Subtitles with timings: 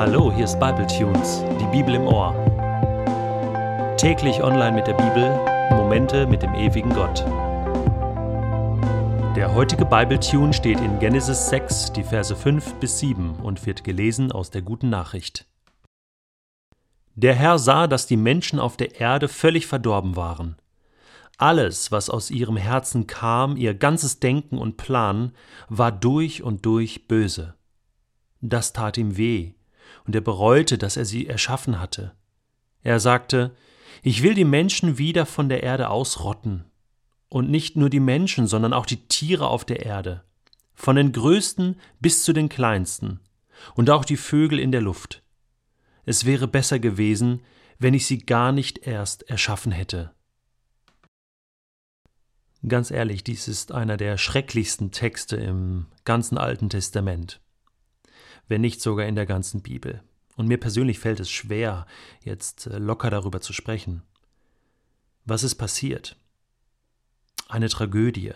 [0.00, 2.32] Hallo, hier ist Bible Tunes, die Bibel im Ohr.
[3.98, 5.28] Täglich online mit der Bibel,
[5.76, 7.22] Momente mit dem ewigen Gott.
[9.36, 13.84] Der heutige Bible Tune steht in Genesis 6, die Verse 5 bis 7 und wird
[13.84, 15.44] gelesen aus der guten Nachricht.
[17.14, 20.56] Der Herr sah, dass die Menschen auf der Erde völlig verdorben waren.
[21.36, 25.32] Alles, was aus ihrem Herzen kam, ihr ganzes Denken und Plan,
[25.68, 27.52] war durch und durch böse.
[28.40, 29.52] Das tat ihm weh,
[30.06, 32.12] und er bereute, dass er sie erschaffen hatte.
[32.82, 33.54] Er sagte,
[34.02, 36.64] ich will die Menschen wieder von der Erde ausrotten.
[37.28, 40.24] Und nicht nur die Menschen, sondern auch die Tiere auf der Erde.
[40.74, 43.20] Von den größten bis zu den kleinsten.
[43.74, 45.22] Und auch die Vögel in der Luft.
[46.04, 47.42] Es wäre besser gewesen,
[47.78, 50.12] wenn ich sie gar nicht erst erschaffen hätte.
[52.66, 57.40] Ganz ehrlich, dies ist einer der schrecklichsten Texte im ganzen Alten Testament
[58.50, 60.02] wenn nicht sogar in der ganzen Bibel.
[60.36, 61.86] Und mir persönlich fällt es schwer,
[62.24, 64.02] jetzt äh, locker darüber zu sprechen.
[65.24, 66.16] Was ist passiert?
[67.48, 68.32] Eine Tragödie.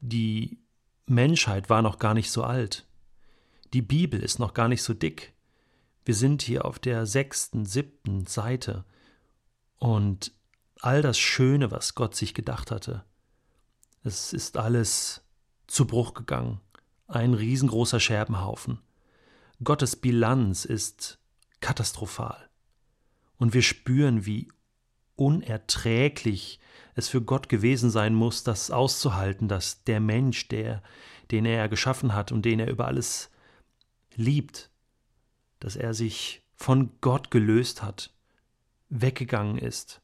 [0.00, 0.58] Die
[1.04, 2.86] Menschheit war noch gar nicht so alt.
[3.74, 5.34] Die Bibel ist noch gar nicht so dick.
[6.06, 8.86] Wir sind hier auf der sechsten, siebten Seite.
[9.76, 10.32] Und
[10.80, 13.04] all das Schöne, was Gott sich gedacht hatte,
[14.02, 15.22] es ist alles
[15.66, 16.60] zu Bruch gegangen
[17.12, 18.78] ein riesengroßer Scherbenhaufen.
[19.62, 21.18] Gottes Bilanz ist
[21.60, 22.48] katastrophal.
[23.38, 24.48] Und wir spüren, wie
[25.16, 26.60] unerträglich
[26.94, 30.82] es für Gott gewesen sein muss, das auszuhalten, dass der Mensch, der,
[31.30, 33.30] den er geschaffen hat und den er über alles
[34.14, 34.70] liebt,
[35.60, 38.12] dass er sich von Gott gelöst hat,
[38.88, 40.00] weggegangen ist.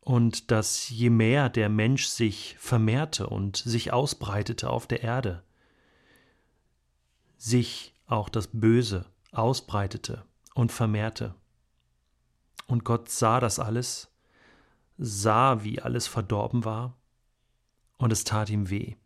[0.00, 5.42] Und dass je mehr der Mensch sich vermehrte und sich ausbreitete auf der Erde,
[7.40, 11.34] sich auch das Böse ausbreitete und vermehrte.
[12.66, 14.12] Und Gott sah das alles,
[14.98, 16.98] sah, wie alles verdorben war,
[17.96, 18.96] und es tat ihm weh.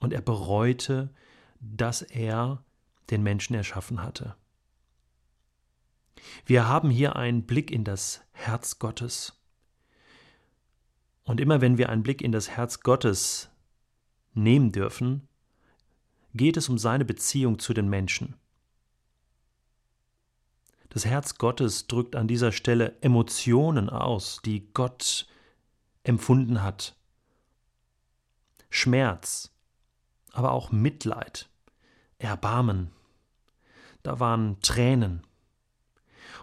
[0.00, 1.14] Und er bereute,
[1.60, 2.64] dass er
[3.10, 4.36] den Menschen erschaffen hatte.
[6.46, 9.40] Wir haben hier einen Blick in das Herz Gottes.
[11.22, 13.50] Und immer wenn wir einen Blick in das Herz Gottes
[14.34, 15.28] nehmen dürfen,
[16.38, 18.34] geht es um seine Beziehung zu den Menschen.
[20.88, 25.26] Das Herz Gottes drückt an dieser Stelle Emotionen aus, die Gott
[26.02, 26.96] empfunden hat.
[28.70, 29.50] Schmerz,
[30.32, 31.50] aber auch Mitleid,
[32.18, 32.90] Erbarmen.
[34.02, 35.26] Da waren Tränen.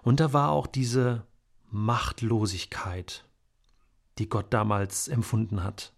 [0.04, 1.26] Und da war auch diese
[1.72, 3.26] Machtlosigkeit,
[4.20, 5.95] die Gott damals empfunden hat.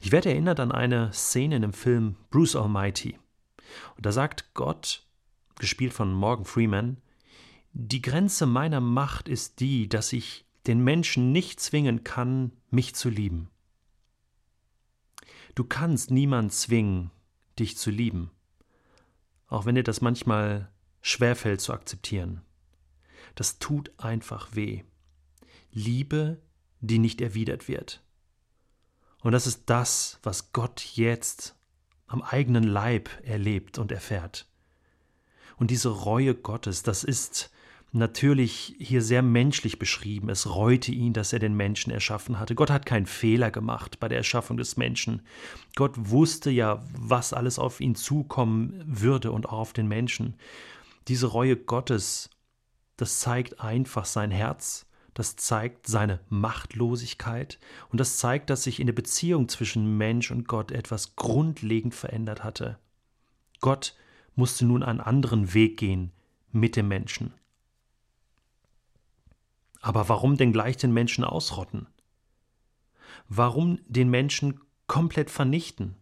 [0.00, 3.18] Ich werde erinnert an eine Szene in dem Film Bruce Almighty.
[3.96, 5.06] Und da sagt Gott,
[5.58, 6.96] gespielt von Morgan Freeman,
[7.72, 13.08] die Grenze meiner Macht ist die, dass ich den Menschen nicht zwingen kann, mich zu
[13.08, 13.48] lieben.
[15.54, 17.10] Du kannst niemand zwingen,
[17.58, 18.30] dich zu lieben,
[19.46, 20.70] auch wenn dir das manchmal
[21.00, 22.42] schwerfällt zu akzeptieren.
[23.34, 24.82] Das tut einfach weh.
[25.72, 26.40] Liebe,
[26.80, 28.02] die nicht erwidert wird.
[29.22, 31.54] Und das ist das, was Gott jetzt
[32.06, 34.46] am eigenen Leib erlebt und erfährt.
[35.56, 37.50] Und diese Reue Gottes, das ist
[37.92, 40.28] natürlich hier sehr menschlich beschrieben.
[40.28, 42.54] Es reute ihn, dass er den Menschen erschaffen hatte.
[42.54, 45.22] Gott hat keinen Fehler gemacht bei der Erschaffung des Menschen.
[45.74, 50.36] Gott wusste ja, was alles auf ihn zukommen würde und auch auf den Menschen.
[51.08, 52.30] Diese Reue Gottes,
[52.96, 57.58] das zeigt einfach sein Herz das zeigt seine Machtlosigkeit
[57.90, 62.44] und das zeigt, dass sich in der Beziehung zwischen Mensch und Gott etwas grundlegend verändert
[62.44, 62.78] hatte.
[63.60, 63.96] Gott
[64.34, 66.12] musste nun einen anderen Weg gehen
[66.52, 67.34] mit dem Menschen.
[69.80, 71.86] Aber warum denn gleich den Menschen ausrotten?
[73.28, 75.96] Warum den Menschen komplett vernichten?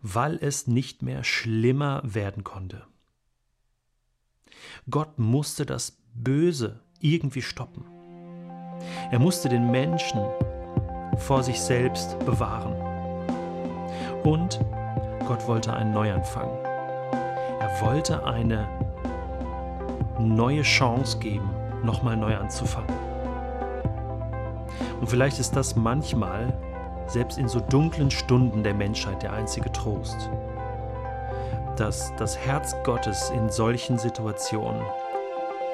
[0.00, 2.86] Weil es nicht mehr schlimmer werden konnte.
[4.90, 7.84] Gott musste das Böse irgendwie stoppen.
[9.10, 10.20] Er musste den Menschen
[11.18, 12.74] vor sich selbst bewahren.
[14.24, 14.60] Und
[15.26, 16.48] Gott wollte einen Neuanfang.
[17.60, 18.68] Er wollte eine
[20.18, 21.50] neue Chance geben,
[21.82, 22.94] nochmal neu anzufangen.
[25.00, 26.52] Und vielleicht ist das manchmal,
[27.06, 30.30] selbst in so dunklen Stunden der Menschheit, der einzige Trost,
[31.76, 34.82] dass das Herz Gottes in solchen Situationen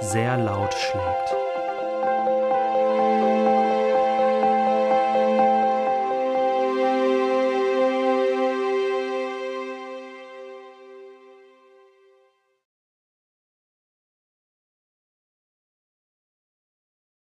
[0.01, 1.40] sehr laut schlägt.